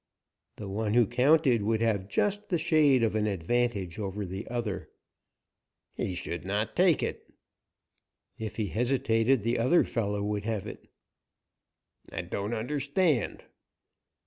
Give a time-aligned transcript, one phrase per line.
[0.55, 4.89] "The one who counted would have just the shade of an advantage over the other."
[5.93, 7.31] "He should not take it."
[8.39, 10.87] "If he hesitated, the other fellow would have it."
[12.11, 13.43] "I don't understand."